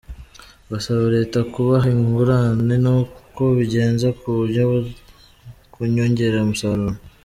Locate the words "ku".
5.75-5.79